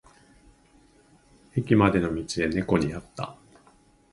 [1.55, 3.37] 駅までの道で猫に出会った。